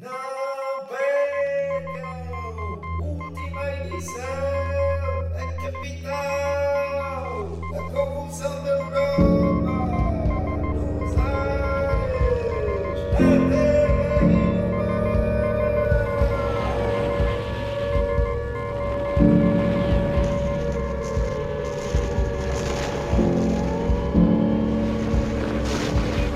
[0.00, 0.08] Não
[0.88, 2.30] percam!
[3.02, 4.14] Última edição!
[5.36, 7.32] A capital!
[7.74, 9.12] A convulsão da Europa!
[10.98, 13.00] Nos ares!
[13.12, 13.16] A
[13.50, 13.92] terra!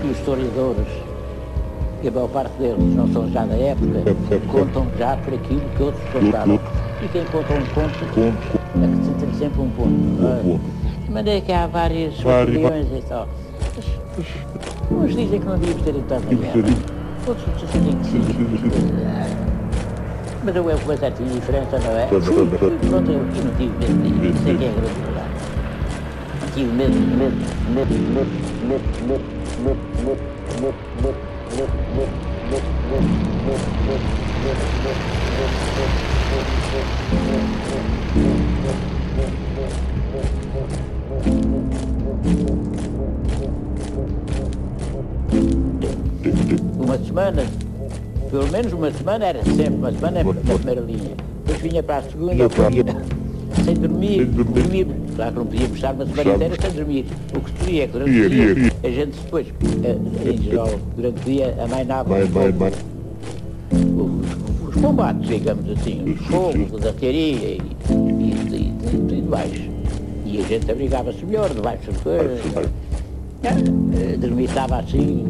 [0.04, 1.05] E os historiadores,
[2.00, 4.02] que a maior parte deles não são já da época,
[4.50, 6.60] contam já por aquilo que outros contaram.
[7.02, 9.88] E quem conta um conto é que se tem sempre um ponto.
[9.90, 10.58] não é?
[11.06, 13.28] De maneira que há várias opiniões e tal.
[14.90, 16.76] Uns dizem que não devíamos ter entrado na guerra,
[17.26, 18.20] outros dizem que sim.
[20.44, 22.06] Mas eu é uma certa indiferença, não é?
[22.06, 25.32] Pronto, eu não tive medo disso, isso é que é grande verdade.
[26.40, 27.36] Não tive medo, medo,
[27.74, 28.30] medo, medo,
[28.68, 29.24] medo, medo,
[29.58, 30.22] medo, medo,
[30.62, 31.35] medo, medo,
[46.78, 47.44] uma semana,
[48.30, 51.14] pelo menos uma semana era sempre, uma semana é na primeira linha.
[51.44, 52.48] Depois vinha para a segunda,
[53.64, 57.06] sem dormir, dormir Claro que não podíamos estar uma semana inteira sem dormir.
[57.34, 58.72] O que se podia é que durante o dia, ia, ia.
[58.84, 59.46] a gente depois,
[59.82, 62.64] eh, em geral, durante o dia, amainava um pouco
[63.72, 69.52] os, os combates, digamos assim, os fogos, a artilharia e, e, e, e tudo mais.
[70.26, 72.40] E a gente abrigava-se melhor debaixo das coisas.
[73.42, 75.26] Eh, Dormitava assim,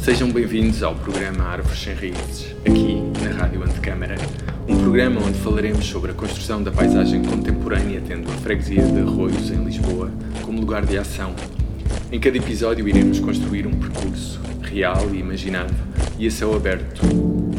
[0.00, 4.16] Sejam bem-vindos ao programa Árvores Sem Raízes, aqui na Rádio Antecâmara.
[4.68, 9.50] Um programa onde falaremos sobre a construção da paisagem contemporânea, tendo a freguesia de Arroios,
[9.50, 10.10] em Lisboa,
[10.42, 11.32] como lugar de ação.
[12.10, 15.72] Em cada episódio iremos construir um percurso real e imaginado
[16.18, 17.00] e a céu aberto.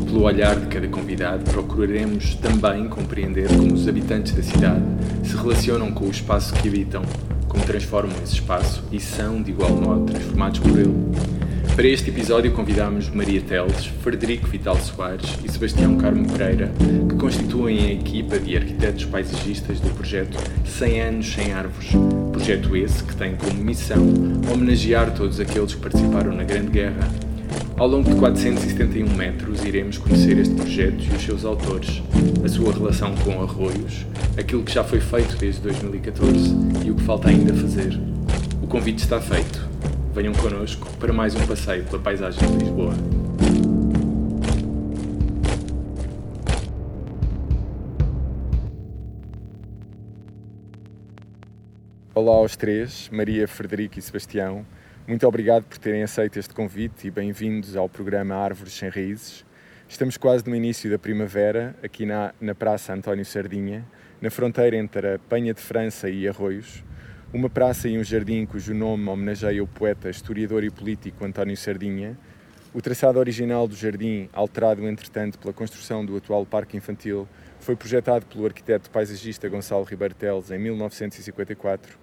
[0.05, 4.83] Pelo olhar de cada convidado, procuraremos também compreender como os habitantes da cidade
[5.23, 7.03] se relacionam com o espaço que habitam,
[7.47, 11.42] como transformam esse espaço e são, de igual modo, transformados por ele.
[11.75, 16.71] Para este episódio convidamos Maria Teles, Frederico Vital Soares e Sebastião Carmo Pereira,
[17.09, 21.89] que constituem a equipa de arquitetos paisagistas do projeto 100 anos sem árvores.
[22.31, 24.03] Projeto esse que tem como missão
[24.53, 27.09] homenagear todos aqueles que participaram na Grande Guerra.
[27.75, 32.03] Ao longo de 471 metros iremos conhecer este projeto e os seus autores,
[32.45, 34.05] a sua relação com arroios,
[34.37, 37.99] aquilo que já foi feito desde 2014 e o que falta ainda fazer.
[38.61, 39.72] O convite está feito.
[40.13, 42.93] Venham connosco para mais um passeio pela paisagem de Lisboa.
[52.13, 54.63] Olá aos três, Maria, Frederico e Sebastião.
[55.07, 59.43] Muito obrigado por terem aceito este convite e bem-vindos ao programa Árvores Sem Raízes.
[59.89, 63.83] Estamos quase no início da primavera, aqui na, na Praça António Sardinha,
[64.21, 66.83] na fronteira entre a Penha de França e Arroios,
[67.33, 72.15] uma praça e um jardim cujo nome homenageia o poeta, historiador e político António Sardinha.
[72.71, 77.27] O traçado original do jardim, alterado entretanto pela construção do atual parque infantil,
[77.59, 81.97] foi projetado pelo arquiteto paisagista Gonçalo Ribeiro Teles em 1954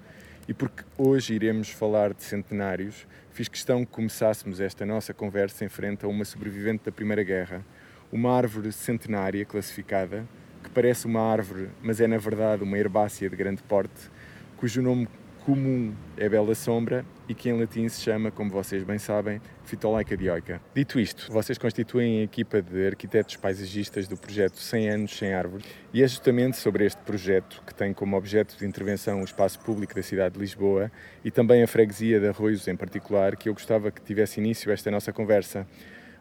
[0.48, 5.68] e porque hoje iremos falar de centenários, fiz questão que começássemos esta nossa conversa em
[5.68, 7.64] frente a uma sobrevivente da Primeira Guerra,
[8.10, 10.26] uma árvore centenária classificada,
[10.60, 14.10] que parece uma árvore, mas é na verdade uma herbácea de grande porte,
[14.56, 15.08] cujo nome
[15.44, 20.16] comum é Bela Sombra e que em latim se chama, como vocês bem sabem, Phytolaica
[20.16, 20.60] dioica.
[20.74, 25.66] Dito isto, vocês constituem a equipa de arquitetos paisagistas do projeto 100 anos sem árvores
[25.92, 29.94] e é justamente sobre este projeto, que tem como objeto de intervenção o espaço público
[29.94, 30.90] da cidade de Lisboa
[31.24, 34.90] e também a freguesia de Arroios em particular, que eu gostava que tivesse início esta
[34.90, 35.66] nossa conversa.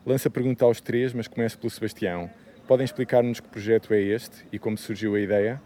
[0.06, 2.30] Lanço a pergunta aos três, mas começo pelo Sebastião.
[2.68, 5.62] Podem explicar-nos que projeto é este e como surgiu a ideia?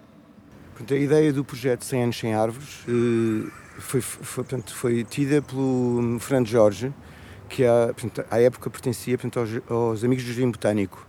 [0.73, 5.39] Portanto, a ideia do projeto 100 anos sem árvores eh, foi, foi, portanto, foi tida
[5.41, 6.91] pelo Fernando Jorge,
[7.47, 11.07] que à, portanto, à época pertencia portanto, aos, aos Amigos do Jardim Botânico.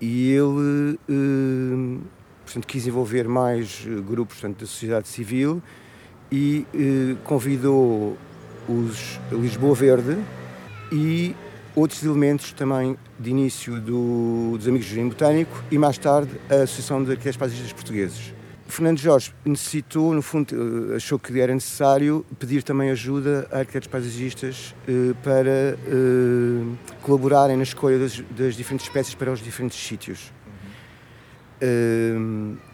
[0.00, 1.98] E ele eh,
[2.44, 5.62] portanto, quis envolver mais eh, grupos portanto, da sociedade civil
[6.30, 6.66] e
[7.24, 8.16] convidou
[8.66, 10.16] os Lisboa Verde
[10.90, 11.36] e
[11.76, 16.62] outros elementos também de início do, dos Amigos do Jardim Botânico e mais tarde a
[16.62, 18.32] Associação de Arquitetos Paisagistas Portugueses.
[18.72, 23.86] Fernando Jorge necessitou, no fundo, eh, achou que era necessário pedir também ajuda a arquitetos
[23.86, 30.32] paisagistas eh, para eh, colaborarem na escolha das, diferentes espécies para os diferentes sítios.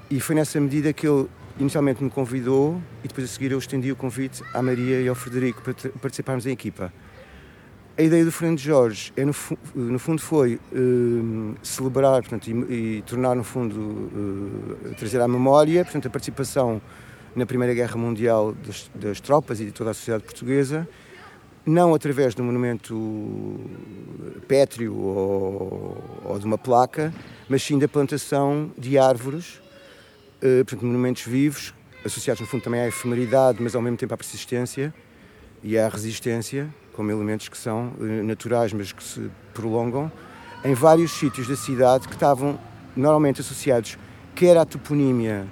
[0.09, 1.27] E foi nessa medida que ele
[1.59, 5.17] inicialmente me convidou e depois a seguir eu estendi o convite à Maria e ao
[5.17, 6.93] Frederico para participarmos em equipa.
[7.99, 9.35] A ideia do Fernando Jorge é, no,
[9.75, 15.83] no fundo foi uh, celebrar portanto, e, e, tornar no fundo uh, trazer à memória
[15.85, 16.81] portanto, a participação
[17.35, 20.89] na Primeira Guerra Mundial das, das, tropas e de toda a sociedade portuguesa,
[21.67, 23.59] não através de um monumento
[24.47, 27.13] pétreo ou, ou de uma placa,
[27.49, 29.57] mas sim da plantação de árvores,
[30.41, 31.75] uh, portanto, monumentos vivos,
[32.05, 34.95] associados no fundo também à efemeridade, mas ao mesmo tempo à persistência
[35.65, 40.11] e à resistência como elementos que são eh, naturais, mas que se prolongam,
[40.65, 42.59] em vários sítios da cidade que estavam
[42.97, 43.97] normalmente associados
[44.35, 45.47] quer à toponímia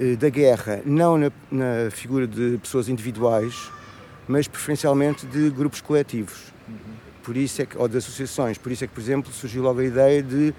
[0.00, 3.70] eh, da guerra, não na, na figura de pessoas individuais,
[4.26, 6.54] mas preferencialmente de grupos coletivos.
[7.22, 8.56] Por isso é que, ou de associações.
[8.56, 10.54] Por isso é que, por exemplo, surgiu logo a ideia de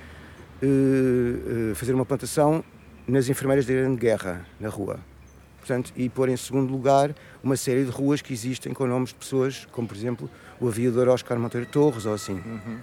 [0.61, 2.63] uh, fazer uma plantação
[3.07, 4.99] nas enfermeiras da Grande Guerra, na rua
[5.59, 7.13] portanto, e pôr em segundo lugar
[7.43, 10.29] uma série de ruas que existem com nomes de pessoas, como por exemplo
[10.59, 12.33] o aviador Oscar Monteiro Torres ou assim.
[12.33, 12.79] Uhum.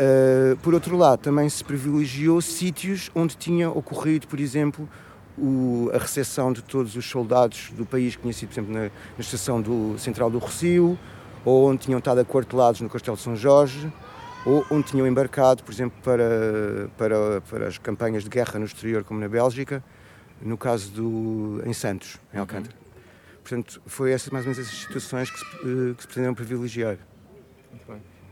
[0.00, 4.88] Uh, por outro lado, também se privilegiou sítios onde tinha ocorrido, por exemplo,
[5.36, 9.60] o, a recepção de todos os soldados do país sido, por exemplo, na, na estação
[9.60, 10.98] do, central do Rocio,
[11.44, 13.92] ou onde tinham estado aquartelados no Castelo de São Jorge,
[14.44, 19.04] ou onde tinham embarcado, por exemplo, para, para, para as campanhas de guerra no exterior,
[19.04, 19.82] como na Bélgica
[20.40, 22.42] no caso do em Santos, em uhum.
[22.42, 22.74] Alcântara.
[22.74, 22.90] Uhum.
[23.42, 26.98] Portanto, foi essas, mais ou menos essas situações que se, eh, que se pretenderam privilegiar.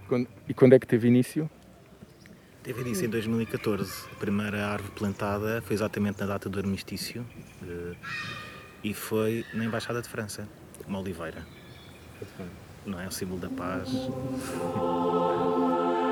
[0.07, 1.51] Quando, e quando é que teve início?
[2.63, 4.07] Teve início em 2014.
[4.13, 7.25] A primeira árvore plantada foi exatamente na data do armistício
[7.63, 7.97] uh,
[8.83, 10.49] e foi na Embaixada de França,
[10.87, 11.47] uma oliveira.
[12.87, 13.89] Não é o símbolo da paz.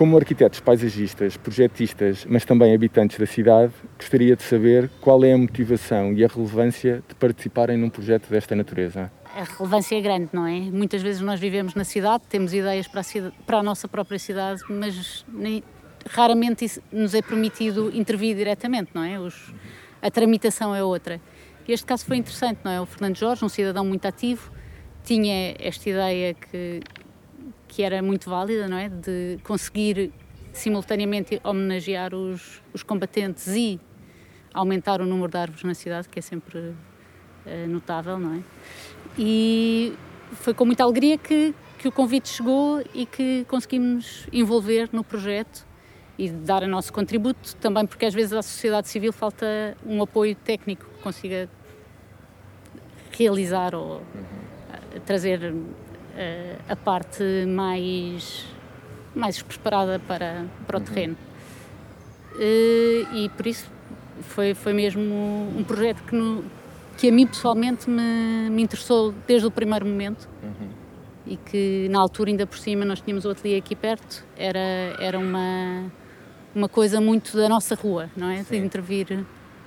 [0.00, 5.36] Como arquitetos paisagistas, projetistas, mas também habitantes da cidade, gostaria de saber qual é a
[5.36, 9.12] motivação e a relevância de participarem num projeto desta natureza.
[9.26, 10.58] A relevância é grande, não é?
[10.58, 14.18] Muitas vezes nós vivemos na cidade, temos ideias para a, cidade, para a nossa própria
[14.18, 15.62] cidade, mas nem,
[16.08, 19.20] raramente nos é permitido intervir diretamente, não é?
[19.20, 19.52] Os,
[20.00, 21.20] a tramitação é outra.
[21.68, 22.80] Este caso foi interessante, não é?
[22.80, 24.50] O Fernando Jorge, um cidadão muito ativo,
[25.04, 26.80] tinha esta ideia que
[27.70, 28.88] que era muito válida, não é?
[28.88, 30.12] De conseguir
[30.52, 33.80] simultaneamente homenagear os, os combatentes e
[34.52, 36.74] aumentar o número de árvores na cidade, que é sempre uh,
[37.68, 38.40] notável, não é?
[39.16, 39.94] E
[40.32, 45.64] foi com muita alegria que, que o convite chegou e que conseguimos envolver no projeto
[46.18, 50.34] e dar o nosso contributo, também porque às vezes à sociedade civil falta um apoio
[50.34, 51.48] técnico que consiga
[53.12, 55.00] realizar ou uhum.
[55.06, 55.89] trazer uh,
[56.68, 58.46] a parte mais,
[59.14, 60.86] mais preparada para, para o uhum.
[60.86, 61.16] terreno.
[62.34, 63.70] Uh, e por isso
[64.20, 65.02] foi, foi mesmo
[65.56, 66.44] um projeto que, no,
[66.96, 70.28] que a mim pessoalmente me, me interessou desde o primeiro momento.
[70.42, 70.68] Uhum.
[71.26, 74.58] E que na altura, ainda por cima, nós tínhamos o ateliê aqui perto, era,
[74.98, 75.84] era uma,
[76.54, 78.42] uma coisa muito da nossa rua, não é?
[78.42, 78.60] Sim.
[78.60, 79.24] De intervir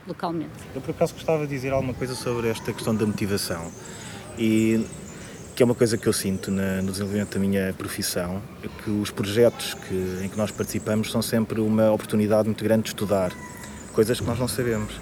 [0.08, 0.52] localmente.
[0.76, 3.72] Eu por acaso gostava de dizer alguma coisa sobre esta questão da motivação.
[4.38, 4.86] E
[5.56, 8.90] que é uma coisa que eu sinto na, no desenvolvimento da minha profissão, é que
[8.90, 13.32] os projetos que, em que nós participamos são sempre uma oportunidade muito grande de estudar
[13.94, 15.00] coisas que nós não sabemos.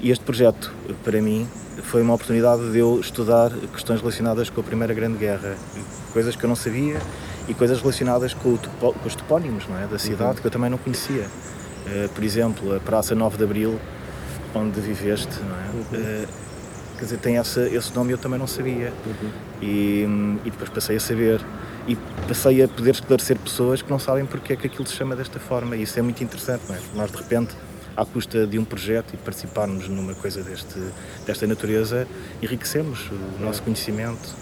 [0.00, 1.48] E este projeto, para mim,
[1.82, 5.56] foi uma oportunidade de eu estudar questões relacionadas com a Primeira Grande Guerra,
[6.12, 7.00] coisas que eu não sabia
[7.48, 9.86] e coisas relacionadas com, o, com os topónimos não é?
[9.86, 10.36] da cidade uhum.
[10.36, 11.24] que eu também não conhecia.
[11.24, 13.80] Uh, por exemplo, a Praça 9 de Abril,
[14.54, 15.68] onde viveste, não é?
[15.72, 16.24] Uhum.
[16.24, 16.28] Uh,
[16.98, 18.92] quer dizer, tem essa, esse nome eu também não sabia.
[19.06, 19.47] Uhum.
[19.60, 20.06] E,
[20.44, 21.40] e, depois passei a saber.
[21.86, 21.96] E
[22.26, 25.40] passei a poder esclarecer pessoas que não sabem porque é que aquilo se chama desta
[25.40, 25.76] forma.
[25.76, 26.80] E isso é muito interessante, não é?
[26.94, 27.54] Nós, de repente,
[27.96, 30.78] à custa de um projeto e participarmos numa coisa deste,
[31.26, 32.06] desta natureza,
[32.42, 34.34] enriquecemos o nosso conhecimento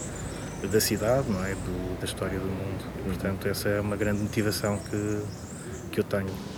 [0.71, 1.53] da cidade, não é?
[1.53, 2.85] Do, da história do mundo.
[3.05, 5.21] Portanto, essa é uma grande motivação que,
[5.91, 6.56] que eu tenho.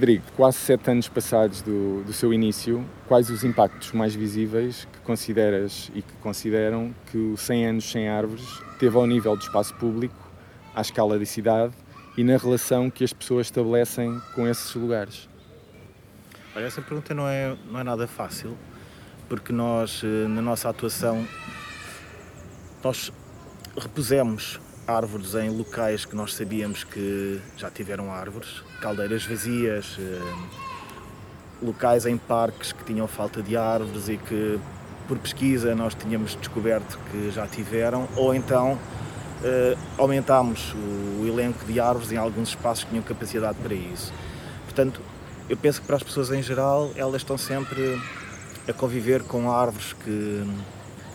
[0.00, 4.98] Frederico, quase sete anos passados do, do seu início, quais os impactos mais visíveis que
[5.00, 8.46] consideras e que consideram que o 100 anos sem árvores
[8.78, 10.16] teve ao nível do espaço público,
[10.74, 11.74] à escala da cidade
[12.16, 15.28] e na relação que as pessoas estabelecem com esses lugares?
[16.56, 18.56] Olha, essa pergunta não é, não é nada fácil,
[19.28, 21.28] porque nós, eh, na nossa atuação,
[22.82, 23.12] nós
[23.76, 24.58] repusemos
[24.90, 30.20] árvores em locais que nós sabíamos que já tiveram árvores, caldeiras vazias, eh,
[31.62, 34.58] locais em parques que tinham falta de árvores e que
[35.06, 38.78] por pesquisa nós tínhamos descoberto que já tiveram, ou então
[39.44, 40.74] eh, aumentámos
[41.20, 44.12] o elenco de árvores em alguns espaços que tinham capacidade para isso.
[44.64, 45.00] Portanto,
[45.48, 48.00] eu penso que para as pessoas em geral, elas estão sempre
[48.68, 50.44] a conviver com árvores que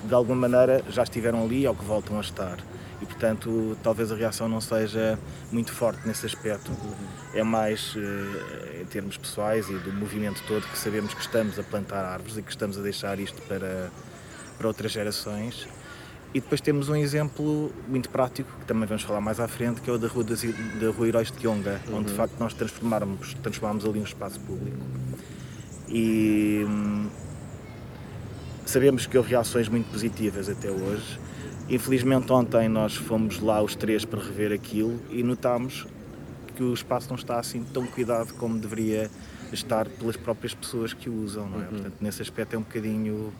[0.04, 2.58] de alguma maneira já estiveram ali ou que voltam a estar
[3.06, 5.20] e portanto talvez a reação não seja
[5.52, 6.72] muito forte nesse aspecto.
[7.34, 11.64] É mais eh, em termos pessoais e do movimento todo que sabemos que estamos a
[11.64, 13.90] plantar árvores e que estamos a deixar isto para
[14.58, 15.68] para outras gerações.
[16.34, 19.90] E depois temos um exemplo muito prático que também vamos falar mais à frente que
[19.90, 22.00] é o da rua, das, da rua Heróis de Kionga uhum.
[22.00, 24.78] onde de facto nós transformamos transformamos ali um espaço público.
[25.88, 27.08] E hum,
[28.66, 31.20] sabemos que houve reações muito positivas até hoje
[31.70, 35.88] Infelizmente ontem nós fomos lá os três para rever aquilo e notámos
[36.56, 39.10] que o espaço não está assim tão cuidado como deveria
[39.52, 41.64] estar pelas próprias pessoas que o usam, não é?
[41.64, 41.70] Uhum.
[41.70, 43.34] Portanto, nesse aspecto é um bocadinho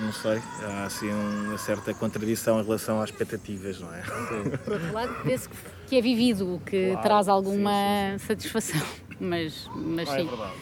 [0.00, 4.02] não sei, há assim uma certa contradição em relação às expectativas, não é?
[4.02, 4.56] Sim.
[4.64, 5.50] Por outro lado, penso
[5.86, 7.70] que é vivido, o que claro, traz alguma
[8.12, 8.80] sim, sim, satisfação,
[9.20, 10.22] mas, mas não sim.
[10.22, 10.52] É verdade.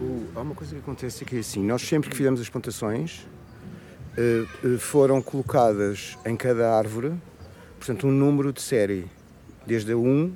[0.00, 3.26] O, há uma coisa que acontece que é assim, nós sempre que fizemos as plantações,
[4.78, 7.12] foram colocadas em cada árvore,
[7.78, 9.06] portanto, um número de série,
[9.66, 10.32] desde a 1,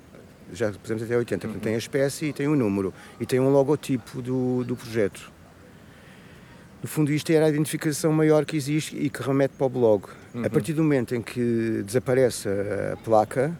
[0.52, 3.26] já pusemos até a 80, portanto, tem a espécie e tem o um número, e
[3.26, 5.32] tem um logotipo do, do projeto.
[6.82, 10.04] No fundo, isto era a identificação maior que existe e que remete para o blog.
[10.34, 10.44] Uhum.
[10.44, 13.58] A partir do momento em que desaparece a placa,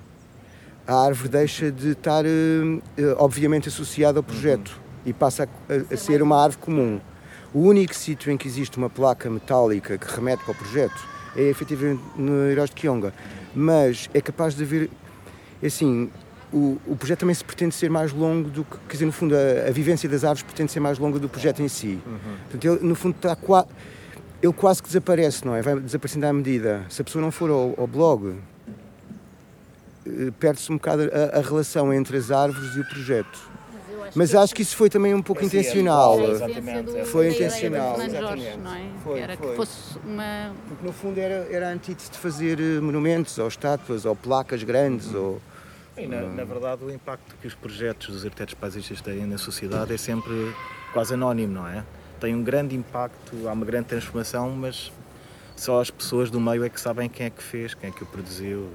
[0.86, 5.10] a árvore deixa de estar, eh, obviamente, associada ao projeto uhum.
[5.10, 7.00] e passa a, a ser uma árvore comum.
[7.54, 11.42] O único sítio em que existe uma placa metálica que remete para o projeto é
[11.42, 13.12] efetivamente no Heróis de Kionga.
[13.54, 14.90] Mas é capaz de haver.
[15.62, 16.10] É assim,
[16.52, 18.76] o, o projeto também se pretende ser mais longo do que.
[18.88, 21.62] Quer dizer, no fundo, a, a vivência das árvores pretende ser mais longa do projeto
[21.62, 21.98] em si.
[22.06, 22.18] Uhum.
[22.50, 23.68] Portanto, ele, no fundo, está quase.
[24.42, 25.62] Ele quase que desaparece, não é?
[25.62, 26.84] Vai desaparecendo à medida.
[26.90, 28.34] Se a pessoa não for ao, ao blog,
[30.06, 33.55] eh, perde-se um bocado a, a relação entre as árvores e o projeto.
[34.16, 36.18] Mas acho que isso foi também um pouco intencional.
[36.18, 37.04] É, exatamente.
[37.04, 37.98] Foi intencional.
[38.10, 38.88] Jorge, não é?
[39.04, 39.50] Foi, era foi.
[39.50, 40.54] que fosse uma.
[40.66, 44.62] Porque no fundo era, era a antítese de fazer eh, monumentos, ou estátuas, ou placas
[44.62, 45.22] grandes, uhum.
[45.22, 45.42] ou.
[45.98, 49.92] E na, na, verdade o impacto que os projetos dos arquitetos paisistas têm na sociedade
[49.92, 50.54] é sempre
[50.94, 51.84] quase anónimo, não é?
[52.18, 54.90] Tem um grande impacto, há uma grande transformação, mas
[55.56, 58.02] só as pessoas do meio é que sabem quem é que fez, quem é que
[58.02, 58.66] o produziu.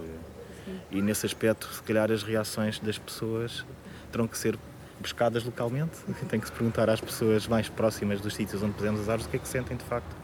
[0.66, 0.80] Sim.
[0.92, 3.66] E nesse aspecto, se calhar as reações das pessoas
[4.12, 4.58] terão que ser
[5.02, 5.98] buscadas localmente.
[6.30, 9.30] Tem que se perguntar às pessoas mais próximas dos sítios onde pusemos as árvores o
[9.30, 10.16] que é que sentem de facto.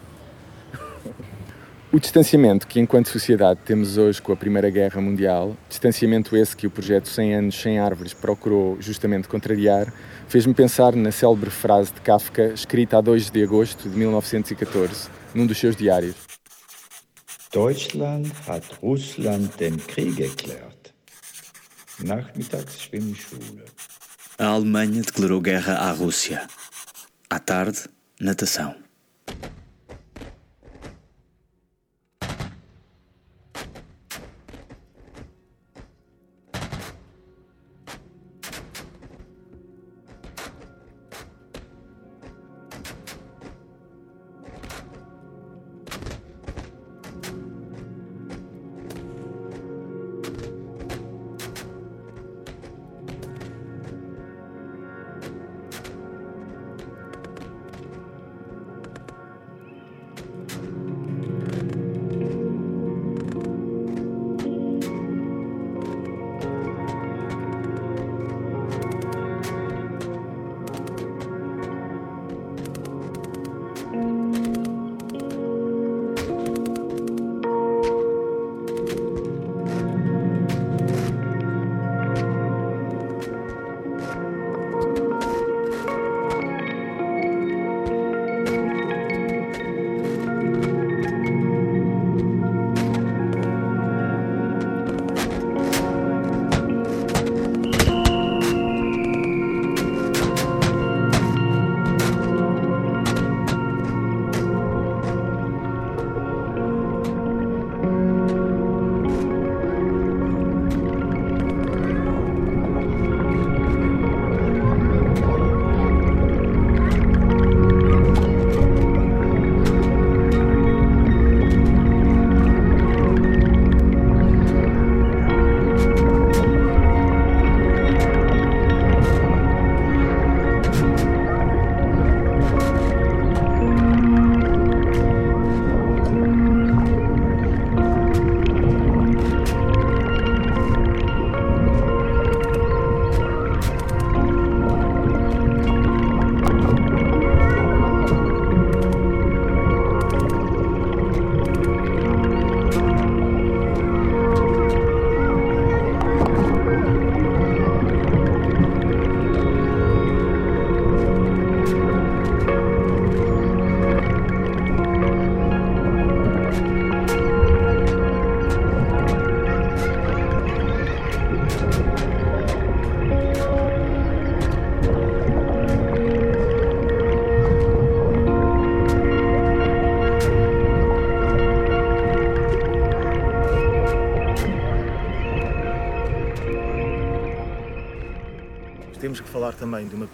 [1.89, 6.67] O distanciamento que, enquanto sociedade, temos hoje com a Primeira Guerra Mundial, distanciamento esse que
[6.67, 9.93] o projeto 100 anos sem árvores procurou justamente contrariar,
[10.27, 15.47] fez-me pensar na célebre frase de Kafka, escrita a 2 de agosto de 1914, num
[15.47, 16.15] dos seus diários.
[17.53, 20.93] Deutschland hat Russland den Krieg erklärt.
[22.03, 23.63] Nachmittags Schwimmschule.
[24.39, 26.47] A Alemanha declarou guerra à Rússia.
[27.27, 27.89] À tarde,
[28.19, 28.86] natação.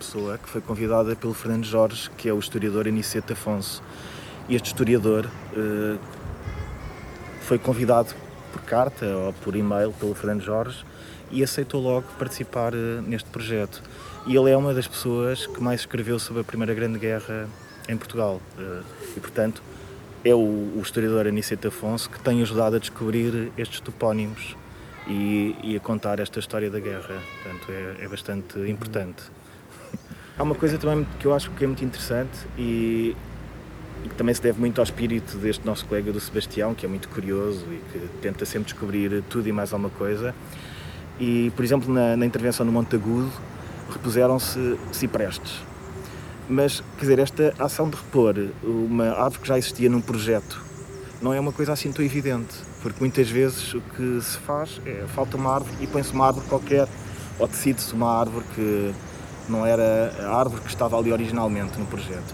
[0.03, 3.81] Pessoa que foi convidada pelo Fernando Jorge, que é o historiador Aniceto Afonso.
[4.49, 5.97] E este historiador uh,
[7.41, 8.13] foi convidado
[8.51, 10.83] por carta ou por e-mail pelo Fernando Jorge
[11.31, 13.81] e aceitou logo participar uh, neste projeto.
[14.27, 17.47] E ele é uma das pessoas que mais escreveu sobre a Primeira Grande Guerra
[17.87, 18.41] em Portugal.
[18.57, 18.83] Uh,
[19.15, 19.63] e, portanto,
[20.25, 24.57] é o, o historiador Aniceto Afonso que tem ajudado a descobrir estes topónimos
[25.07, 27.21] e, e, a contar esta história da guerra.
[27.41, 29.23] Portanto, é, é bastante importante.
[30.37, 33.15] Há uma coisa também que eu acho que é muito interessante e,
[34.03, 36.89] e, que também se deve muito ao espírito deste nosso colega do Sebastião, que é
[36.89, 40.33] muito curioso e que tenta sempre descobrir tudo e mais alguma coisa.
[41.19, 43.31] E, por exemplo, na, na intervenção no Monte Agudo,
[43.91, 45.61] repuseram-se ciprestes.
[46.49, 50.61] Mas, quer dizer, esta ação de repor uma árvore que já existia num projeto
[51.21, 55.05] não é uma coisa assim tão evidente porque muitas vezes o que se faz é
[55.15, 56.85] falta uma árvore e põe-se uma árvore qualquer,
[57.39, 58.93] ou decide-se uma árvore que
[59.49, 62.33] não era a árvore que estava ali originalmente no projeto.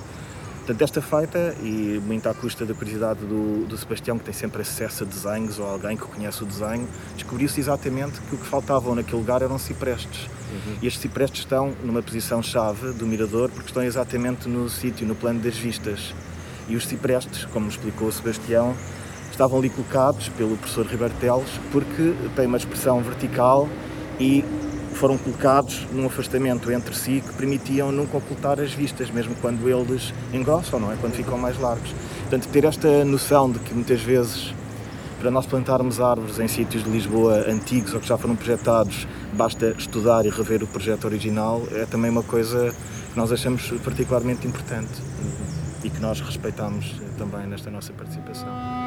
[0.70, 4.62] Portanto, esta feita, e muito à custa da curiosidade do, do Sebastião, que tem sempre
[4.62, 8.94] acesso a desenhos ou alguém que conhece o desenho, descobriu-se exatamente que o que faltavam
[8.94, 10.26] naquele lugar eram ciprestes.
[10.26, 10.78] Uhum.
[10.80, 15.40] E estes ciprestes estão numa posição-chave do mirador porque estão exatamente no sítio, no plano
[15.40, 16.14] das vistas.
[16.68, 18.76] E os ciprestes, como explicou o Sebastião,
[19.32, 23.68] estavam ali colocados pelo professor Ribeiro Teles porque têm uma expressão vertical
[24.20, 24.46] e
[25.00, 30.14] foram colocados num afastamento entre si que permitiam nunca ocultar as vistas, mesmo quando eles
[30.34, 30.98] engrossam, não é?
[30.98, 31.90] Quando ficam mais largos.
[32.22, 34.54] Portanto, ter esta noção de que muitas vezes
[35.22, 39.74] para nós plantarmos árvores em sítios de Lisboa antigos ou que já foram projetados, basta
[39.78, 42.74] estudar e rever o projeto original, é também uma coisa
[43.12, 45.02] que nós achamos particularmente importante
[45.84, 48.79] e que nós respeitamos também nesta nossa participação.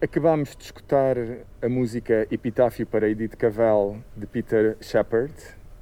[0.00, 1.16] Acabámos de escutar
[1.60, 5.34] a música Epitáfio para Edith Cavell de Peter Shepard,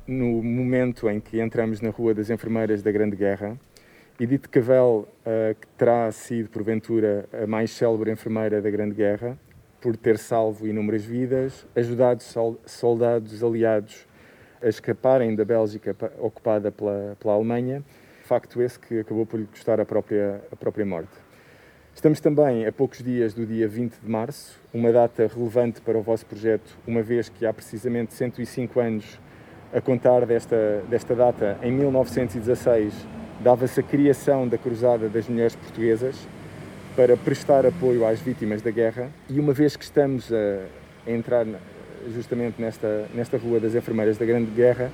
[0.06, 3.58] no momento em que entramos na Rua das Enfermeiras da Grande Guerra.
[4.18, 9.36] Edith Cavell, uh, que terá sido, porventura, a mais célebre enfermeira da Grande Guerra,
[9.82, 12.22] por ter salvo inúmeras vidas, ajudado
[12.64, 14.08] soldados aliados
[14.62, 17.84] a escaparem da Bélgica ocupada pela, pela Alemanha,
[18.24, 21.25] facto esse que acabou por lhe custar a própria, a própria morte.
[21.96, 26.02] Estamos também a poucos dias do dia 20 de março, uma data relevante para o
[26.02, 29.18] vosso projeto, uma vez que há precisamente 105 anos
[29.72, 32.92] a contar desta, desta data, em 1916,
[33.40, 36.28] dava-se a criação da Cruzada das Mulheres Portuguesas
[36.94, 39.10] para prestar apoio às vítimas da guerra.
[39.30, 40.66] E uma vez que estamos a,
[41.06, 41.46] a entrar
[42.14, 44.92] justamente nesta, nesta Rua das Enfermeiras da Grande Guerra,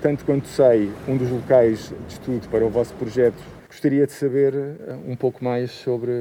[0.00, 3.42] tanto quanto sei, um dos locais de estudo para o vosso projeto,
[3.74, 6.12] gostaria de saber eh, um pouco mais sobre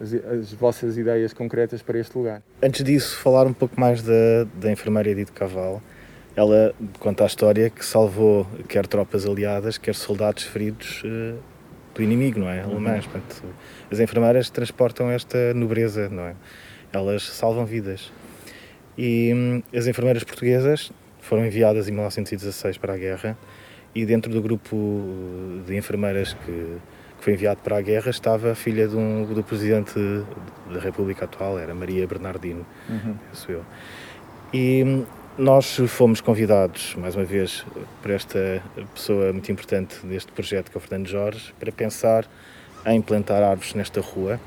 [0.00, 2.40] as, as vossas ideias concretas para este lugar.
[2.62, 5.82] Antes disso, falar um pouco mais da, da enfermeira Edith Caval.
[6.36, 11.36] Ela conta a história que salvou quer tropas aliadas, quer soldados feridos uh,
[11.94, 12.64] do inimigo, não é?
[12.64, 12.72] Uhum.
[12.72, 13.06] Alemães.
[13.06, 13.42] Portanto,
[13.90, 16.34] as enfermeiras transportam esta nobreza, não é?
[16.92, 18.12] Elas salvam vidas.
[18.96, 23.36] E hum, as enfermeiras portuguesas foram enviadas em 1916 para a guerra
[23.94, 24.76] e dentro do grupo
[25.66, 26.52] de enfermeiras que,
[27.18, 29.94] que foi enviado para a guerra estava a filha de um, do presidente
[30.72, 33.16] da República atual, era Maria Bernardino, uhum.
[33.30, 33.64] penso eu.
[34.52, 35.04] E hum,
[35.36, 37.64] nós fomos convidados, mais uma vez,
[38.02, 38.62] por esta
[38.94, 42.26] pessoa muito importante deste projeto, que é o Fernando Jorge, para pensar
[42.86, 44.38] em plantar árvores nesta rua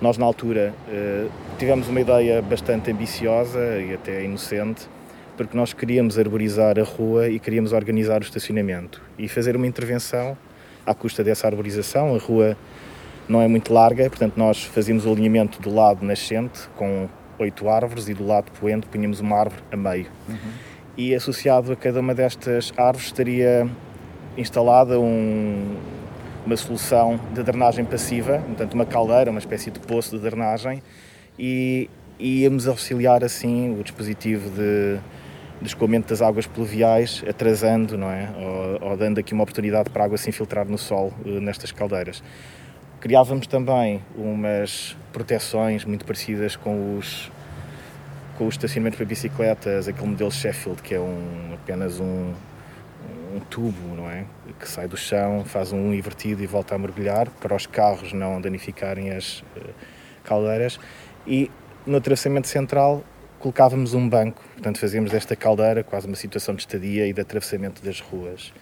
[0.00, 1.26] nós, na altura, eh,
[1.58, 4.86] tivemos uma ideia bastante ambiciosa e até inocente,
[5.36, 10.36] porque nós queríamos arborizar a rua e queríamos organizar o estacionamento e fazer uma intervenção
[10.84, 12.14] à custa dessa arborização.
[12.14, 12.56] A rua
[13.28, 18.08] não é muito larga, portanto, nós fazíamos o alinhamento do lado nascente com oito árvores
[18.08, 20.06] e do lado poente punhamos uma árvore a meio.
[20.28, 20.36] Uhum.
[20.96, 23.68] E associado a cada uma destas árvores estaria
[24.36, 25.76] instalada um,
[26.46, 30.82] uma solução de drenagem passiva, portanto uma caldeira, uma espécie de poço de drenagem
[31.38, 34.98] e, íamos auxiliar assim o dispositivo de,
[35.60, 38.28] de escoamento das águas pluviais, atrasando, não é?
[38.36, 41.72] Ou, ou, dando aqui uma oportunidade para a água se infiltrar no solo eh, nestas
[41.72, 42.22] caldeiras.
[43.00, 47.30] Criávamos também umas proteções muito parecidas com os
[48.36, 52.34] com o estacionamento para bicicletas, aquele modelo Sheffield, que é um, apenas um,
[53.34, 54.24] um tubo, não é?
[54.60, 58.40] Que sai do chão, faz um invertido e volta a mergulhar para os carros não
[58.40, 59.70] danificarem as uh,
[60.22, 60.78] caldeiras.
[61.26, 61.50] E
[61.86, 63.02] no atravessamento central
[63.38, 67.82] colocávamos um banco, portanto fazíamos desta caldeira quase uma situação de estadia e de atravessamento
[67.82, 68.52] das ruas.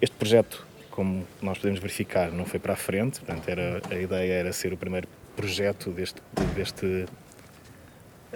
[0.00, 4.32] Este projeto, como nós podemos verificar, não foi para a frente, portanto era, a ideia
[4.32, 6.20] era ser o primeiro projeto deste,
[6.54, 7.06] deste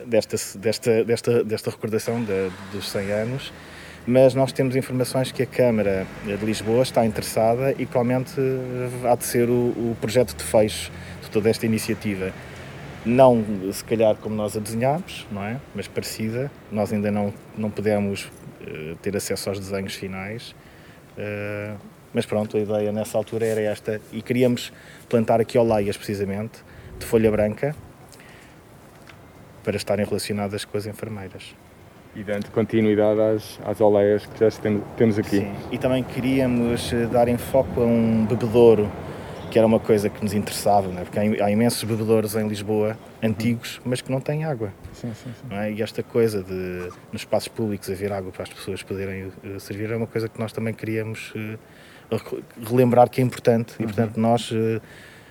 [0.07, 3.53] desta, desta, desta, desta recordação de, dos 100 anos
[4.09, 8.33] mas nós temos informações que a Câmara de Lisboa está interessada e provavelmente
[9.05, 10.91] há de ser o, o projeto de fecho
[11.23, 12.33] de toda esta iniciativa.
[13.05, 15.61] Não, se calhar, como nós a desenhámos, não é?
[15.75, 16.51] Mas parecida.
[16.71, 20.55] Nós ainda não, não pudemos uh, ter acesso aos desenhos finais.
[21.17, 21.79] Uh,
[22.13, 24.01] mas pronto, a ideia nessa altura era esta.
[24.13, 24.73] E queríamos
[25.09, 26.63] plantar aqui oleias, precisamente,
[26.99, 27.75] de folha branca,
[29.63, 31.55] para estarem relacionadas com as enfermeiras
[32.19, 34.49] e dando continuidade às, às oleias que já
[34.97, 35.41] temos aqui.
[35.41, 35.53] Sim.
[35.71, 38.91] E também queríamos eh, dar enfoque a um bebedouro,
[39.49, 41.05] que era uma coisa que nos interessava, né?
[41.05, 43.83] porque há imensos bebedouros em Lisboa, antigos, uhum.
[43.87, 44.73] mas que não têm água.
[44.93, 45.55] Sim, sim, sim.
[45.55, 45.73] É?
[45.73, 49.91] E esta coisa de, nos espaços públicos, haver água para as pessoas poderem uh, servir,
[49.91, 51.59] é uma coisa que nós também queríamos uh,
[52.63, 53.75] relembrar que é importante.
[53.79, 53.85] Uhum.
[53.85, 54.51] E, portanto, nós...
[54.51, 54.81] Uh,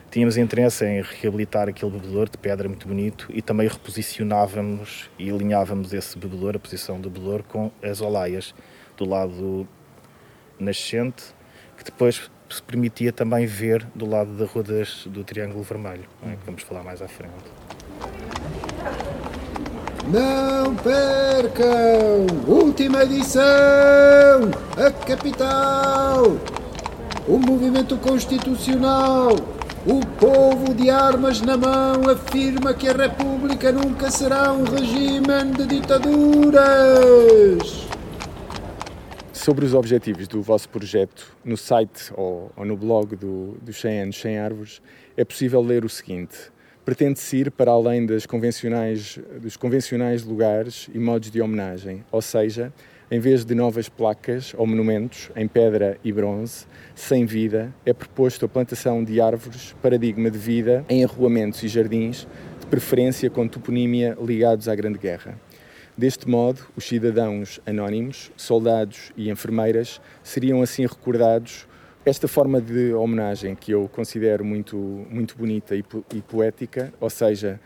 [0.10, 5.94] tínhamos interesse em reabilitar aquele bebedouro de pedra muito bonito e também reposicionávamos e alinhávamos
[5.94, 8.56] esse bebedouro, a posição do bebedouro, com as olaias
[8.96, 9.68] do lado
[10.60, 11.26] nascente,
[11.78, 16.32] que depois se permitia também ver do lado da rua das, do Triângulo Vermelho, é?
[16.32, 17.34] que vamos falar mais à frente.
[20.08, 22.28] Não percam!
[22.48, 23.42] Última edição!
[24.78, 26.38] A capital!
[27.28, 29.36] O movimento constitucional
[29.90, 35.66] o povo de armas na mão afirma que a República nunca será um regime de
[35.66, 36.68] ditaduras.
[39.48, 44.02] Sobre os objetivos do vosso projeto, no site ou, ou no blog do, dos 100
[44.02, 44.82] anos 100 árvores,
[45.16, 46.38] é possível ler o seguinte.
[46.84, 52.74] Pretende-se ir para além das convencionais, dos convencionais lugares e modos de homenagem, ou seja,
[53.10, 58.44] em vez de novas placas ou monumentos em pedra e bronze, sem vida, é proposto
[58.44, 62.28] a plantação de árvores paradigma de vida em arruamentos e jardins,
[62.60, 65.40] de preferência com toponímia ligados à Grande Guerra.
[65.98, 71.68] Deste modo, os cidadãos anónimos, soldados e enfermeiras seriam assim recordados.
[72.06, 74.78] Esta forma de homenagem que eu considero muito,
[75.10, 77.60] muito bonita e, po e poética, ou seja,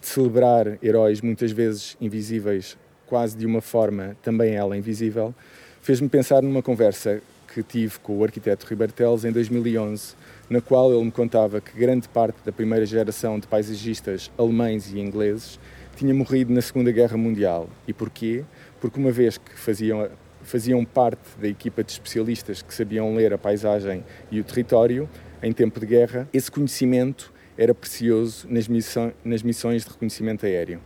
[0.00, 5.32] de celebrar heróis muitas vezes invisíveis, quase de uma forma também ela invisível,
[5.80, 7.22] fez-me pensar numa conversa
[7.54, 8.92] que tive com o arquiteto Ribeiro
[9.24, 10.16] em 2011,
[10.50, 14.98] na qual ele me contava que grande parte da primeira geração de paisagistas alemães e
[14.98, 15.56] ingleses
[15.96, 17.68] tinha morrido na Segunda Guerra Mundial.
[17.88, 18.44] E porquê?
[18.80, 20.08] Porque uma vez que faziam,
[20.42, 25.08] faziam parte da equipa de especialistas que sabiam ler a paisagem e o território,
[25.42, 30.80] em tempo de guerra, esse conhecimento era precioso nas, missões, nas missões de reconhecimento aéreo.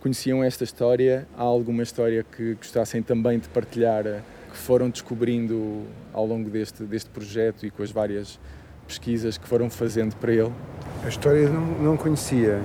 [0.00, 1.26] Conheciam esta história?
[1.36, 7.10] Há alguma história que gostassem também de partilhar, que foram descobrindo ao longo deste, deste
[7.10, 8.38] projeto e com as várias
[8.86, 10.52] pesquisas que foram fazendo para ele?
[11.04, 12.60] A história não, não conhecia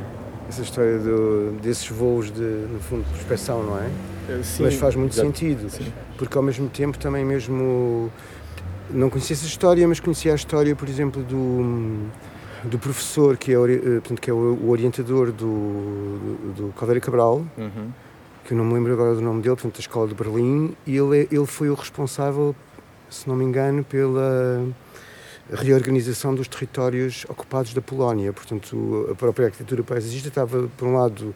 [0.50, 3.88] essa história do, desses voos de, no fundo, de prospeção, não é?
[4.30, 5.28] Eh, sim, Mas faz muito exato.
[5.28, 5.86] sentido, Sim.
[6.18, 8.12] porque ao mesmo tempo também mesmo
[8.90, 12.08] não conhecia essa história, mas conhecia a história, por exemplo, do,
[12.64, 17.00] do professor que é, eh, portanto, que é o, o orientador do, do, do Caldeira
[17.00, 17.92] Cabral, Uhum.
[18.44, 20.98] que eu não me lembro agora do nome dele, portanto, da Escola de Berlim, e
[20.98, 22.56] ele, é- ele foi o responsável,
[23.08, 24.66] se não me engano, pela
[25.52, 28.32] reorganização dos territórios ocupados da Polónia.
[28.34, 31.34] Portanto, a própria arquitetura paisagista estava, por um lado,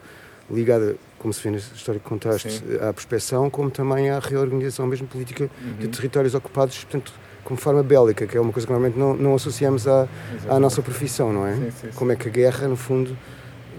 [0.51, 2.77] ligada, como se vê nesta história que contaste, Sim.
[2.81, 5.49] à prospeção, como também à reorganização mesmo política
[5.79, 5.91] de Uhum.
[5.91, 9.87] territórios ocupados, portanto, como forma bélica, que é uma coisa que normalmente não, não associamos
[9.87, 10.07] à,
[10.47, 11.55] à nossa profissão, não é?
[11.55, 11.87] Sim, sim, sim.
[11.95, 13.17] Como é que a guerra, no fundo,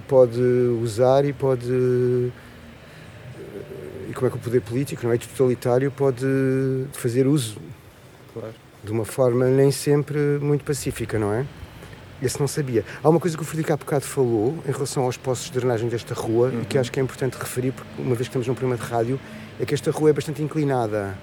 [0.08, 0.40] pode
[0.82, 1.70] usar e pode.
[4.08, 5.18] E como é que o poder político, não é?
[5.18, 6.26] Totalitário, pode
[6.92, 7.56] fazer uso
[8.32, 8.54] Claro.
[8.84, 11.44] De uma forma nem sempre muito pacífica, não é?
[12.22, 12.84] Esse não sabia.
[13.02, 15.88] Há uma coisa que o Frederico há bocado falou em relação aos poços de drenagem
[15.88, 18.54] desta rua e que acho que é importante referir, porque uma vez que estamos num
[18.54, 19.18] programa de rádio,
[19.58, 21.16] é que esta rua é bastante inclinada.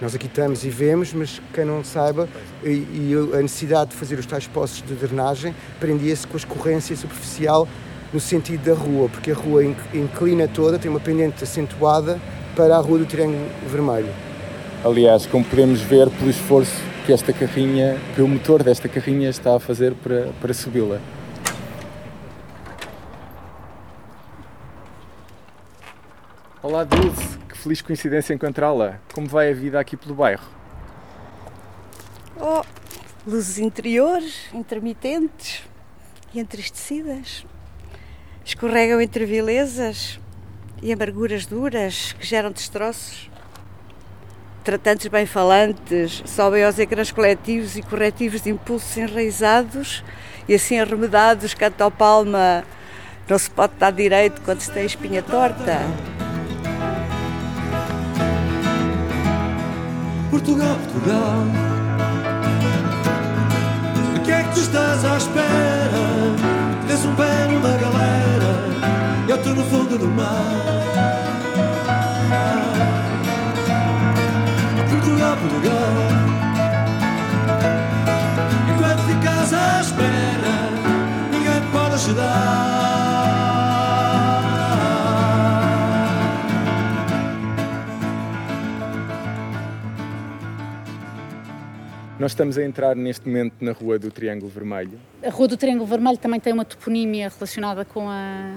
[0.00, 2.28] Nós aqui estamos e vemos, mas quem não saiba,
[2.64, 6.96] e, e a necessidade de fazer os tais poços de drenagem prendia-se com a escorrência
[6.96, 7.68] superficial
[8.12, 12.20] no sentido da rua, porque a rua inc- inclina toda, tem uma pendente acentuada
[12.56, 14.27] para a rua do Triângulo Vermelho.
[14.84, 19.56] Aliás, como podemos ver pelo esforço que esta carrinha, que o motor desta carrinha está
[19.56, 21.00] a fazer para, para subi-la.
[26.62, 29.00] Olá Dulce, que feliz coincidência encontrá-la.
[29.12, 30.46] Como vai a vida aqui pelo bairro?
[32.40, 32.62] Oh,
[33.26, 35.64] luzes interiores, intermitentes
[36.32, 37.44] e entristecidas.
[38.44, 40.20] Escorregam entre vilezas
[40.80, 43.27] e amarguras duras que geram destroços.
[44.68, 50.04] Tratantes bem-falantes sobem aos ecrãs coletivos e corretivos de impulsos enraizados
[50.46, 52.62] e assim arremedados, canto ao palma,
[53.26, 55.78] não se pode dar direito quando se tem a espinha torta.
[60.30, 61.46] Portugal, Portugal.
[64.12, 65.98] De que é que tu estás à espera?
[66.86, 71.17] Tens um pé numa galera e outro no fundo do mar.
[75.40, 75.94] Portugal.
[78.72, 80.54] Enquanto ficas à espera,
[81.30, 82.98] ninguém te pode ajudar.
[92.18, 94.98] Nós estamos a entrar neste momento na Rua do Triângulo Vermelho.
[95.22, 98.56] A Rua do Triângulo Vermelho também tem uma toponímia relacionada com a,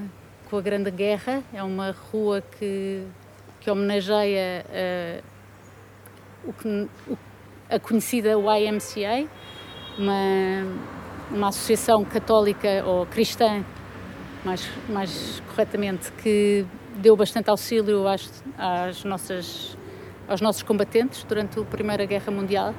[0.49, 1.43] com a Grande Guerra.
[1.53, 3.03] É uma rua que,
[3.59, 5.21] que homenageia eh,
[6.45, 7.17] o que, o-
[7.69, 9.27] a conhecida YMCA,
[9.97, 10.13] uma,
[11.31, 13.63] uma associação católica ou cristã,
[14.43, 16.65] mais, mais corretamente, que
[16.97, 19.77] deu bastante auxílio às, às nossas,
[20.27, 22.73] aos nossos combatentes durante a Primeira Guerra Mundial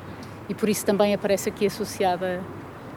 [0.49, 2.43] e por isso também aparece aqui associada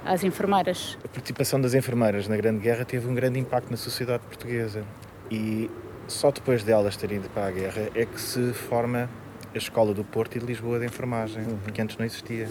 [0.04, 0.98] às enfermeiras.
[1.04, 4.84] A participação das enfermeiras na Grande Guerra teve um grande impacto na sociedade portuguesa
[5.32, 5.70] e
[6.08, 9.10] só depois delas terem ido para a guerra é que se forma
[9.56, 12.50] a Escola do Porto e de Lisboa de Enfermagem, porque antes não existia.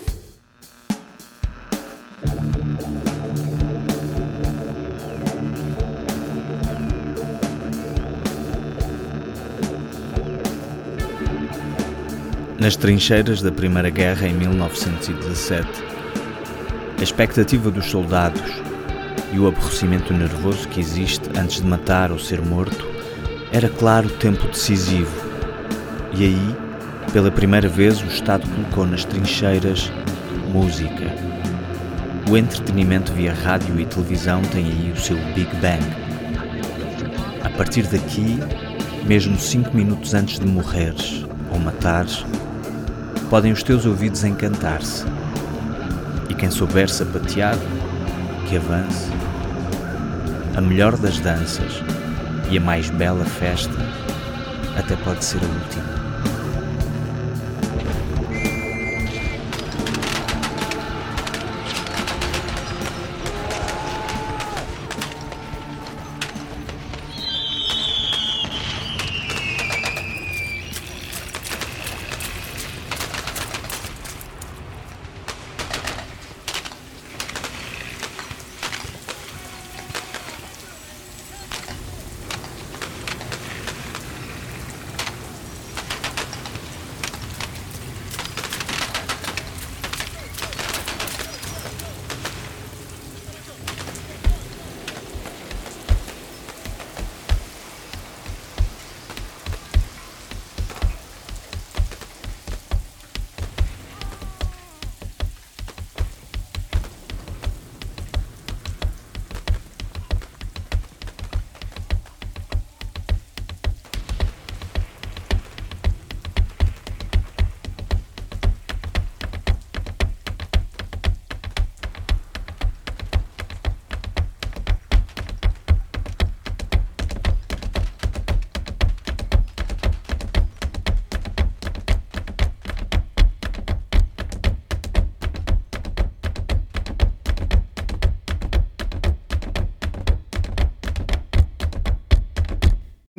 [12.58, 15.68] Nas trincheiras da Primeira Guerra em 1917,
[16.98, 18.40] a expectativa dos soldados
[19.30, 22.86] e o aborrecimento nervoso que existe antes de matar ou ser morto
[23.52, 25.12] era claro tempo decisivo.
[26.16, 26.63] E aí,
[27.12, 29.90] pela primeira vez, o Estado colocou nas trincheiras
[30.52, 31.12] música.
[32.30, 35.84] O entretenimento via rádio e televisão tem aí o seu Big Bang.
[37.44, 38.38] A partir daqui,
[39.04, 42.24] mesmo cinco minutos antes de morreres ou matares,
[43.28, 45.04] podem os teus ouvidos encantar-se.
[46.30, 47.56] E quem souber sapatear,
[48.48, 49.10] que avance.
[50.56, 51.82] A melhor das danças
[52.50, 53.74] e a mais bela festa
[54.76, 56.03] até pode ser a última.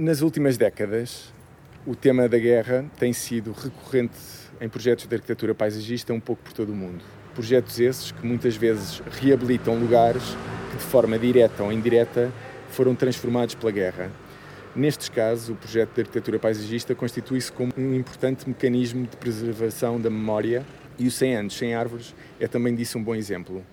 [0.06, 1.34] Nas últimas décadas,
[1.84, 4.13] o tema da guerra tem sido recorrente
[4.62, 7.04] em projetos de arquitetura paisagista um pouco por todo o mundo.
[7.34, 10.22] Projetos esses que muitas vezes reabilitam lugares
[10.70, 12.32] que, de forma direta ou indireta,
[12.70, 14.12] foram transformados pela guerra.
[14.76, 20.12] Nestes casos, o projeto de arquitetura paisagista constitui-se como um importante mecanismo de preservação da
[20.12, 20.63] memória
[21.00, 23.65] e o 100 anos sem árvores é também disso um bom exemplo.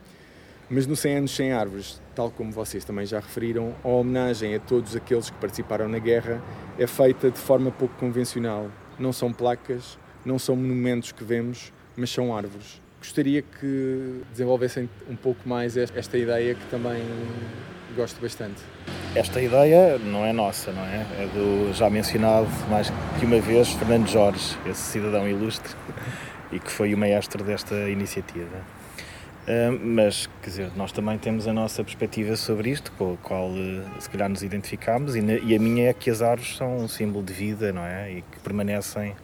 [0.74, 4.58] Mas no 100 anos sem árvores, tal como vocês também já referiram, a homenagem a
[4.58, 6.42] todos aqueles que participaram na guerra
[6.78, 8.70] é feita de forma pouco convencional.
[8.98, 12.80] Não são placas, não são monumentos que vemos, mas são árvores.
[12.98, 17.02] Gostaria que desenvolvessem um pouco mais esta ideia que também
[17.94, 18.62] gosto bastante.
[19.14, 21.06] Esta ideia não é nossa, não é?
[21.18, 25.74] É do já mencionado mais que uma vez Fernando Jorge, esse cidadão ilustre
[26.50, 28.81] e que foi o maestro desta iniciativa.
[29.42, 33.50] Uh, mas, quer dizer, nós também temos a nossa perspectiva sobre isto, com a qual
[33.50, 36.86] uh, se calhar nos identificamos, e, e, a minha é que as árvores são um
[36.86, 38.12] símbolo de vida, não é?
[38.12, 39.16] E que permanecem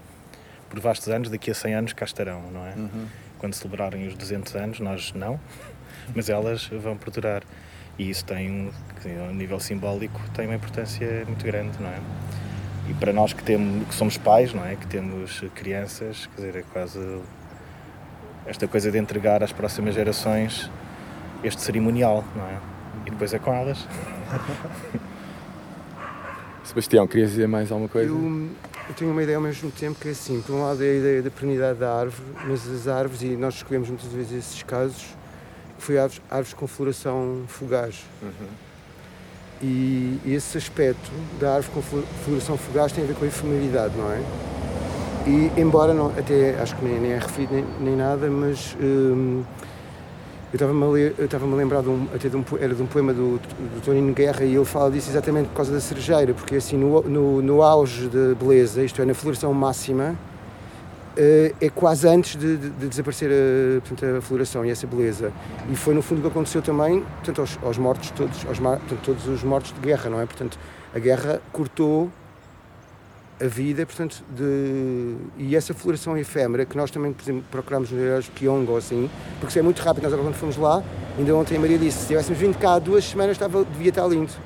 [0.69, 2.75] por vastos anos, daqui a 100 anos cá estarão, não é?
[2.77, 3.07] Uhum.
[3.39, 5.39] Quando celebrarem os 200 anos, nós não,
[6.15, 7.45] mas elas vão perdurar.
[7.97, 8.71] E isso tem, um,
[9.29, 12.01] a nível simbólico, tem uma importância muito grande, não é?
[12.89, 14.75] E para nós que, temos, que somos pais, não é?
[14.75, 16.99] Que temos crianças, quer dizer, é quase
[18.49, 20.71] esta coisa de entregar às próximas gerações
[21.45, 22.59] este cerimonial, não é?
[23.07, 23.87] E depois é com elas.
[26.65, 28.11] Sebastião, querias dizer mais alguma coisa?
[28.11, 28.49] Eu,
[28.89, 30.95] eu, tenho uma ideia ao mesmo tempo que é assim, por um lado é a
[30.95, 35.17] ideia da pernidade da árvore, mas as árvores, e nós escolhemos muitas vezes esses casos,
[35.79, 38.05] que foi árvores, árvores com floração fugaz.
[38.23, 38.49] Uhum.
[39.61, 41.83] E esse aspecto da árvore com
[42.25, 44.23] floração fugaz tem a ver com a efemeridade, não é?
[45.29, 49.43] E embora não, até acho que nem, nem é referido nem, nem nada, mas hum,
[50.51, 53.39] eu estava-me a, a lembrar de um, até de um, era de um poema do,
[53.39, 57.03] do Tonino Guerra e ele fala disso exatamente por causa da cerejeira, porque assim no,
[57.03, 60.17] no, no auge de beleza, isto é, na floração máxima,
[61.13, 65.31] uh, é quase antes de, de, de desaparecer a, portanto, a floração e essa beleza.
[65.71, 69.01] E foi no fundo o que aconteceu também portanto, aos, aos mortos todos, aos, portanto,
[69.05, 70.25] todos os mortos de guerra, não é?
[70.25, 70.59] Portanto,
[70.95, 72.11] a guerra cortou
[73.41, 77.15] a vida, portanto, de, e essa floração efêmera que nós também,
[77.51, 79.09] procuramos no Heróis Pyong ou assim,
[79.39, 80.03] porque isso é muito rápido.
[80.05, 80.83] Nós agora, quando fomos lá,
[81.17, 84.07] ainda ontem a Maria disse: se tivéssemos vindo cá há duas semanas, estava, devia estar
[84.09, 84.31] lindo.
[84.31, 84.39] Sim,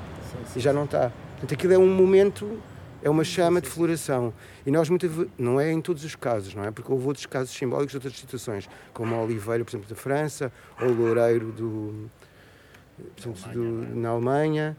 [0.45, 0.59] sim.
[0.59, 1.11] E já não está.
[1.31, 2.59] Portanto, aquilo é um momento,
[3.01, 4.31] é uma chama de floração.
[4.65, 6.69] E nós, muitas não é em todos os casos, não é?
[6.69, 10.51] Porque houve outros casos simbólicos de outras situações, como a oliveira, por exemplo, da França,
[10.79, 12.09] ou o loureiro do,
[13.15, 14.77] portanto, do, na Alemanha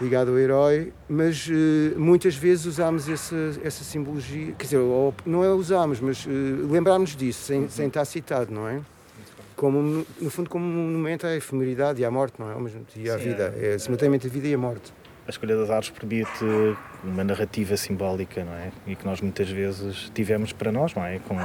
[0.00, 5.42] ligado ao herói, mas uh, muitas vezes usámos essa, essa simbologia, quer dizer, ou, não
[5.42, 6.28] é usámos, mas uh,
[6.70, 7.68] lembrámos disso, sem, uhum.
[7.68, 8.80] sem estar citado, não é?
[9.54, 12.54] Como, no fundo, como um monumento à efemeridade e à morte, não é?
[12.94, 14.92] E à Sim, vida, é, é simultaneamente a vida e a morte.
[15.26, 16.44] A escolha das árvores permite
[17.02, 18.70] uma narrativa simbólica, não é?
[18.86, 21.18] E que nós muitas vezes tivemos para nós, não é?
[21.20, 21.36] Com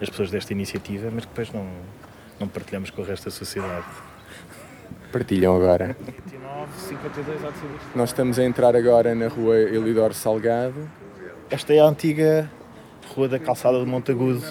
[0.00, 1.66] as pessoas desta iniciativa, mas que depois não,
[2.40, 3.86] não partilhamos com o resto da sociedade.
[5.14, 5.96] Partilham agora.
[6.04, 7.96] 29, 52 há de ser isto.
[7.96, 10.90] Nós estamos a entrar agora na rua Elidoro Salgado.
[11.48, 12.50] Esta é a antiga
[13.14, 14.42] Rua da Calçada de Montagudo.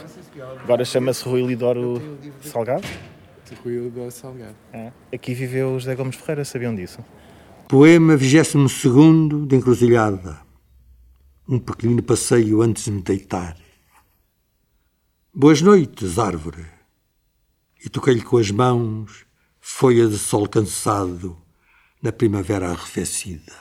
[0.64, 2.88] Agora chama-se Rua Elidoro Salgado.
[3.62, 4.56] Rua Elidoro Salgado.
[4.72, 4.94] É.
[5.14, 7.04] Aqui viveu José Gomes Ferreira, sabiam disso?
[7.68, 10.40] Poema 22 de Encruzilhada.
[11.46, 13.58] Um pequenino passeio antes de me deitar.
[15.34, 16.66] Boas noites, árvore.
[17.86, 19.26] E toquei-lhe com as mãos
[19.66, 21.38] folha de sol cansado
[22.02, 23.54] na primavera arrefecida.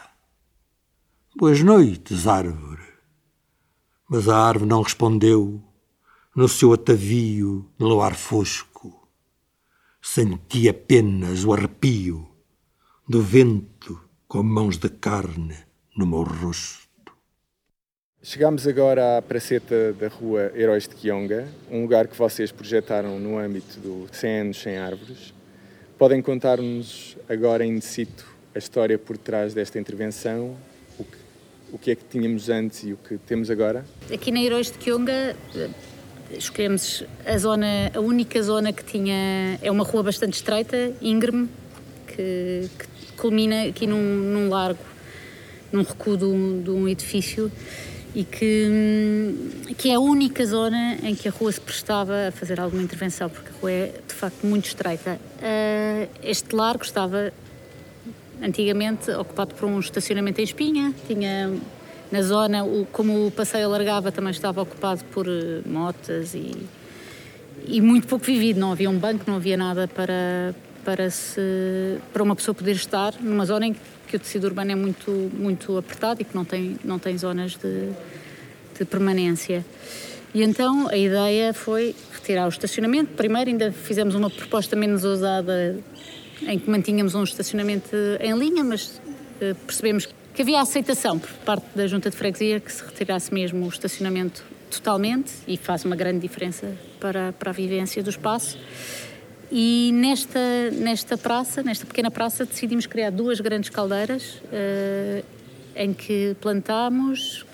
[1.37, 2.83] Boas noites, árvore.
[4.11, 5.63] Mas a árvore não respondeu
[6.35, 9.09] no seu atavio no luar fosco.
[10.03, 12.29] Senti apenas o arrepio
[13.09, 15.57] do vento com mãos de carne
[15.97, 17.15] no meu rosto.
[18.21, 23.39] Chegamos agora à praceta da rua Heróis de Quionga, um lugar que vocês projetaram no
[23.39, 25.33] âmbito do 100 anos sem árvores.
[26.03, 30.57] Podem contar-nos agora em situ a história por trás desta intervenção,
[30.99, 31.17] o que,
[31.75, 33.87] o que é que tínhamos antes e o que temos agora?
[34.13, 35.71] Aqui na Heróis de Quionga eh,
[36.33, 41.49] escolhemos a zona, a única zona que tinha, é uma rua bastante estreita, íngreme,
[42.09, 44.83] que, que culmina aqui num, num largo,
[45.71, 47.49] num recuo de um, de um edifício
[48.15, 52.33] e que, hum, que é a única zona em que a rua se prestava a
[52.33, 55.19] fazer alguma intervenção, porque a rua é de facto muito estreita.
[55.39, 57.33] Uh, este largo estava
[58.43, 61.55] antigamente ocupado por um estacionamento em espinha, tinha
[62.11, 66.55] na zona, o, como o passeio alargava, também estava ocupado por uh, motas e,
[67.67, 70.55] e muito pouco vivido, não havia um banco, não havia nada para,
[70.85, 73.77] para, se, para uma pessoa poder estar numa zona em
[74.07, 77.57] que o tecido urbano é muito, muito apertado e que não tem, não tem zonas
[77.57, 77.91] de,
[78.79, 79.65] de permanência.
[80.35, 83.13] E então a ideia foi retirar o estacionamento.
[83.15, 85.79] Primeiro ainda fizemos uma proposta menos ousada
[86.47, 89.01] em que mantínhamos um estacionamento em linha, mas
[89.41, 93.67] eh, percebemos que havia aceitação por parte da Junta de Freguesia que se retirasse mesmo
[93.67, 98.59] o estacionamento totalmente e faz uma grande diferença para, para a vivência do espaço.
[99.55, 105.23] E nesta, nesta praça, nesta pequena praça, decidimos criar duas grandes caldeiras uh,
[105.77, 107.45] em que plantámos.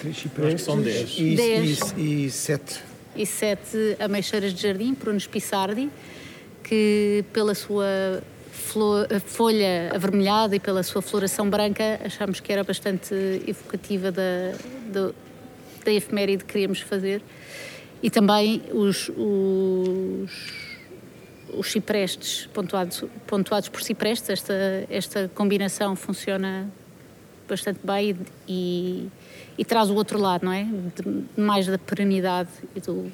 [0.58, 1.16] São dez.
[1.18, 1.94] E, Dez.
[1.96, 2.78] e, e sete.
[3.16, 5.90] E sete ameixeiras de jardim, Prunus pissardi,
[6.62, 8.22] que pela sua
[8.52, 13.12] flor, folha avermelhada e pela sua floração branca achámos que era bastante
[13.44, 14.54] evocativa da,
[14.92, 15.10] da,
[15.84, 17.20] da efeméride que queríamos fazer.
[18.00, 20.67] E também os, os
[21.54, 24.54] os ciprestes pontuados, pontuados por ciprestes, esta,
[24.90, 26.68] esta combinação funciona
[27.48, 29.08] bastante bem e, e,
[29.58, 30.64] e traz o outro lado, não é?
[30.64, 33.10] De, mais da perenidade e do,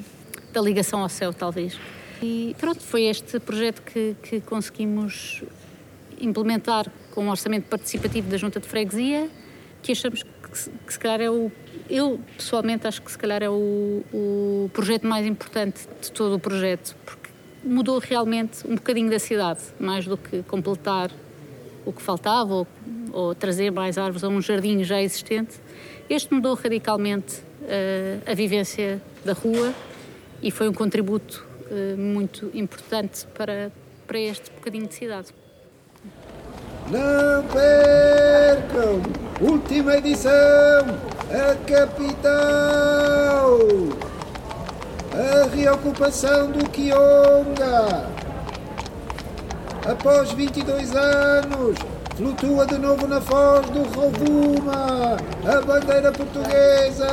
[0.53, 1.79] da ligação ao céu, talvez.
[2.23, 5.43] E pronto, foi este projeto que, que conseguimos
[6.21, 9.29] implementar com um orçamento participativo da Junta de Freguesia,
[9.83, 10.31] que achamos que,
[10.87, 11.51] que se calhar é o.
[11.89, 16.39] Eu, pessoalmente, acho que se calhar é o, o projeto mais importante de todo o
[16.39, 17.24] projeto, porque
[17.65, 21.11] mudou realmente um bocadinho da cidade, mais do que completar
[21.85, 22.67] o que faltava ou,
[23.13, 25.61] ou trazer mais árvores a um jardim já existente.
[26.09, 29.73] Este mudou radicalmente uh, a vivência da rua
[30.43, 33.73] e foi um contributo uh, muito importante para,
[34.07, 35.29] para este bocadinho de cidade.
[36.91, 39.01] Não percam!
[39.41, 40.31] Última edição!
[41.31, 43.59] A capital!
[45.15, 48.09] A reocupação do Quionga!
[49.89, 51.77] Após 22 anos,
[52.17, 57.07] flutua de novo na foz do Rovuma a bandeira portuguesa!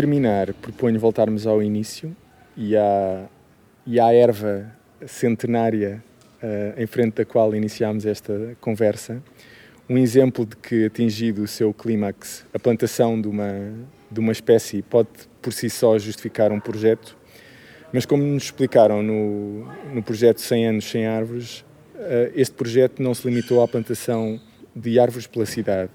[0.00, 2.16] Terminar, proponho voltarmos ao início
[2.56, 3.26] e à,
[3.86, 4.74] e à erva
[5.06, 6.02] centenária
[6.42, 9.22] uh, em frente da qual iniciámos esta conversa.
[9.90, 13.74] Um exemplo de que, atingido o seu clímax, a plantação de uma,
[14.10, 15.10] de uma espécie pode
[15.42, 17.14] por si só justificar um projeto,
[17.92, 21.60] mas como nos explicaram no, no projeto 100 anos sem árvores,
[21.94, 24.40] uh, este projeto não se limitou à plantação
[24.74, 25.90] de árvores pela cidade.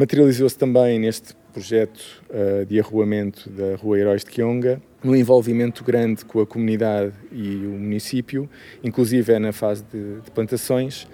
[0.00, 6.24] Materializou-se também neste projeto uh, de arruamento da Rua Heróis de Quionga, no envolvimento grande
[6.24, 8.48] com a comunidade e o município,
[8.82, 11.06] inclusive é na fase de, de plantações.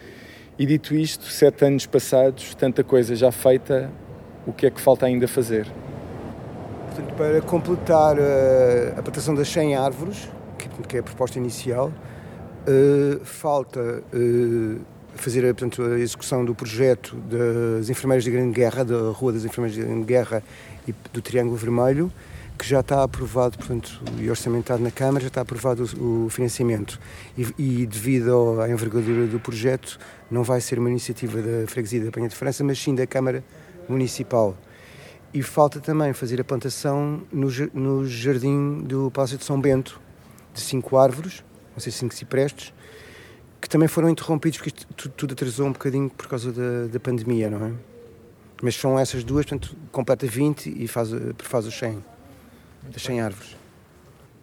[0.57, 3.91] E dito isto, sete anos passados, tanta coisa já feita,
[4.47, 5.66] o que é que falta ainda fazer?
[6.87, 8.20] Portanto, para completar uh,
[8.97, 14.05] a plantação das 100 árvores, que, que é a proposta inicial, uh, falta
[15.16, 19.74] fazer portanto, a execução do projeto das enfermeiras de grande guerra, da Rua das Enfermeiras
[19.76, 20.42] de grande guerra
[20.86, 22.12] e do Triângulo Vermelho,
[22.58, 26.98] que já está aprovado portanto, e orçamentado na Câmara, já está aprovado o, o financiamento.
[27.36, 29.98] E, e, devido à envergadura do projeto,
[30.30, 33.44] não vai ser uma iniciativa da Freguesia da Penha de França, mas sim da Câmara
[33.88, 34.56] Municipal.
[35.34, 40.00] E falta também fazer a plantação no, no jardim do Palácio de São Bento,
[40.54, 41.44] de cinco árvores,
[41.74, 42.72] não sei, cinco ciprestes,
[43.61, 47.00] que também foram interrompidos porque isto tudo, tudo atrasou um bocadinho por causa da, da
[47.00, 47.72] pandemia, não é?
[48.62, 52.02] Mas são essas duas, portanto, completa 20 e faz, faz os 100,
[52.90, 53.57] das 100 árvores.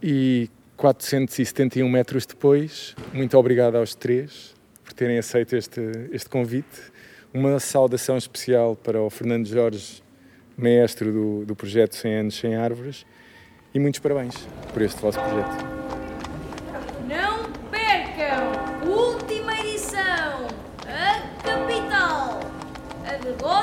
[0.02, 4.54] E 471 metros depois, muito obrigado aos três
[4.84, 6.92] por terem aceito este, este convite.
[7.34, 10.04] Uma saudação especial para o Fernando Jorge,
[10.56, 13.06] mestre do, do projeto 100 anos 100 árvores,
[13.74, 14.36] e muitos parabéns
[14.72, 15.74] por este vosso projeto.
[17.08, 17.43] última
[23.30, 23.63] edição, a capital, a